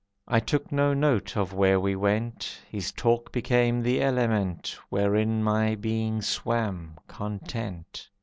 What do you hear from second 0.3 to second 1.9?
took no note of where